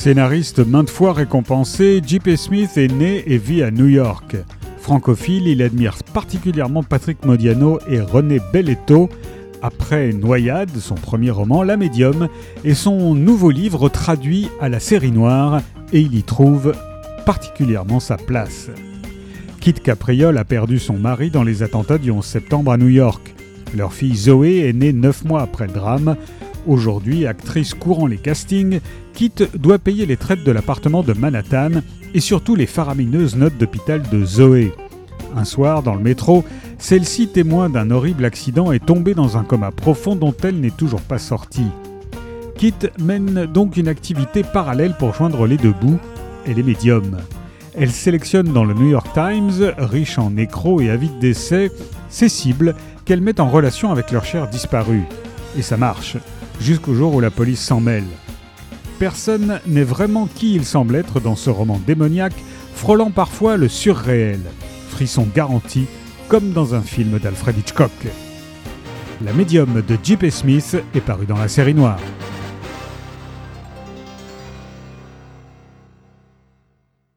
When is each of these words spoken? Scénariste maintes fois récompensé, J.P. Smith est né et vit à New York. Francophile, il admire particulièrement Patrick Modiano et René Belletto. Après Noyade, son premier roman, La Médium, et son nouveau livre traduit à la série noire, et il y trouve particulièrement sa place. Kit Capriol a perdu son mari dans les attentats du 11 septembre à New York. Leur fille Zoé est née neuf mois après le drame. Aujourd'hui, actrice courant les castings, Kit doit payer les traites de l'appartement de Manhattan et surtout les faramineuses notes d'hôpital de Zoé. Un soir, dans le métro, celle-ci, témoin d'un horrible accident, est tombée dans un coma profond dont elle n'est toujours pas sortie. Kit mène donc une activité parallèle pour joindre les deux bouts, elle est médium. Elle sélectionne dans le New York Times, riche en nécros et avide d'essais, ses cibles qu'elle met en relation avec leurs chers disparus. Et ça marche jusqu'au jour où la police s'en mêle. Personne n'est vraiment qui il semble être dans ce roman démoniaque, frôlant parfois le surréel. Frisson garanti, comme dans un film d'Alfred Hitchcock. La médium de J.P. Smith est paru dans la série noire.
Scénariste 0.00 0.60
maintes 0.60 0.88
fois 0.88 1.12
récompensé, 1.12 2.00
J.P. 2.02 2.38
Smith 2.38 2.78
est 2.78 2.90
né 2.90 3.22
et 3.26 3.36
vit 3.36 3.62
à 3.62 3.70
New 3.70 3.86
York. 3.86 4.34
Francophile, 4.78 5.46
il 5.46 5.60
admire 5.60 5.98
particulièrement 6.14 6.82
Patrick 6.82 7.22
Modiano 7.26 7.78
et 7.86 8.00
René 8.00 8.40
Belletto. 8.50 9.10
Après 9.60 10.14
Noyade, 10.14 10.74
son 10.78 10.94
premier 10.94 11.30
roman, 11.30 11.62
La 11.62 11.76
Médium, 11.76 12.28
et 12.64 12.72
son 12.72 13.14
nouveau 13.14 13.50
livre 13.50 13.90
traduit 13.90 14.48
à 14.58 14.70
la 14.70 14.80
série 14.80 15.12
noire, 15.12 15.60
et 15.92 16.00
il 16.00 16.14
y 16.14 16.22
trouve 16.22 16.72
particulièrement 17.26 18.00
sa 18.00 18.16
place. 18.16 18.70
Kit 19.60 19.74
Capriol 19.74 20.38
a 20.38 20.46
perdu 20.46 20.78
son 20.78 20.96
mari 20.96 21.28
dans 21.28 21.44
les 21.44 21.62
attentats 21.62 21.98
du 21.98 22.10
11 22.10 22.24
septembre 22.24 22.72
à 22.72 22.78
New 22.78 22.88
York. 22.88 23.34
Leur 23.76 23.92
fille 23.92 24.16
Zoé 24.16 24.66
est 24.66 24.72
née 24.72 24.94
neuf 24.94 25.26
mois 25.26 25.42
après 25.42 25.66
le 25.66 25.74
drame. 25.74 26.16
Aujourd'hui, 26.66 27.26
actrice 27.26 27.74
courant 27.74 28.06
les 28.06 28.18
castings, 28.18 28.80
Kit 29.14 29.32
doit 29.58 29.78
payer 29.78 30.04
les 30.06 30.16
traites 30.16 30.44
de 30.44 30.52
l'appartement 30.52 31.02
de 31.02 31.14
Manhattan 31.14 31.80
et 32.14 32.20
surtout 32.20 32.54
les 32.54 32.66
faramineuses 32.66 33.36
notes 33.36 33.56
d'hôpital 33.56 34.02
de 34.10 34.24
Zoé. 34.24 34.72
Un 35.36 35.44
soir, 35.44 35.82
dans 35.82 35.94
le 35.94 36.02
métro, 36.02 36.44
celle-ci, 36.78 37.28
témoin 37.28 37.70
d'un 37.70 37.90
horrible 37.90 38.24
accident, 38.24 38.72
est 38.72 38.84
tombée 38.84 39.14
dans 39.14 39.38
un 39.38 39.44
coma 39.44 39.70
profond 39.70 40.16
dont 40.16 40.34
elle 40.42 40.60
n'est 40.60 40.70
toujours 40.70 41.02
pas 41.02 41.18
sortie. 41.18 41.70
Kit 42.56 42.74
mène 42.98 43.46
donc 43.46 43.76
une 43.76 43.88
activité 43.88 44.42
parallèle 44.42 44.94
pour 44.98 45.14
joindre 45.14 45.46
les 45.46 45.56
deux 45.56 45.72
bouts, 45.72 45.98
elle 46.46 46.58
est 46.58 46.64
médium. 46.64 47.16
Elle 47.74 47.90
sélectionne 47.90 48.52
dans 48.52 48.64
le 48.64 48.74
New 48.74 48.88
York 48.88 49.06
Times, 49.14 49.72
riche 49.78 50.18
en 50.18 50.30
nécros 50.30 50.80
et 50.80 50.90
avide 50.90 51.18
d'essais, 51.20 51.70
ses 52.10 52.28
cibles 52.28 52.74
qu'elle 53.04 53.20
met 53.20 53.40
en 53.40 53.48
relation 53.48 53.92
avec 53.92 54.10
leurs 54.10 54.24
chers 54.24 54.48
disparus. 54.48 55.04
Et 55.56 55.62
ça 55.62 55.76
marche 55.76 56.16
jusqu'au 56.60 56.94
jour 56.94 57.14
où 57.14 57.20
la 57.20 57.30
police 57.30 57.60
s'en 57.60 57.80
mêle. 57.80 58.04
Personne 58.98 59.60
n'est 59.66 59.82
vraiment 59.82 60.28
qui 60.34 60.54
il 60.54 60.64
semble 60.64 60.94
être 60.96 61.20
dans 61.20 61.36
ce 61.36 61.50
roman 61.50 61.80
démoniaque, 61.86 62.44
frôlant 62.74 63.10
parfois 63.10 63.56
le 63.56 63.68
surréel. 63.68 64.40
Frisson 64.90 65.26
garanti, 65.34 65.86
comme 66.28 66.52
dans 66.52 66.74
un 66.74 66.82
film 66.82 67.18
d'Alfred 67.18 67.56
Hitchcock. 67.58 67.90
La 69.24 69.32
médium 69.32 69.82
de 69.86 69.98
J.P. 70.02 70.30
Smith 70.30 70.76
est 70.94 71.00
paru 71.00 71.26
dans 71.26 71.38
la 71.38 71.48
série 71.48 71.74
noire. 71.74 71.98